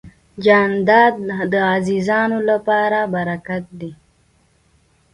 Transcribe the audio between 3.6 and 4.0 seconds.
دی.